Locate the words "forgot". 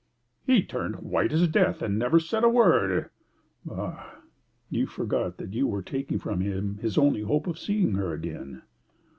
4.87-5.37